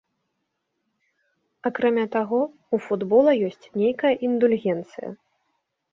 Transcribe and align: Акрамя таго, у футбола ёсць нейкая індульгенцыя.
Акрамя 1.69 2.05
таго, 2.17 2.41
у 2.77 2.81
футбола 2.89 3.31
ёсць 3.51 3.69
нейкая 3.83 4.13
індульгенцыя. 4.29 5.09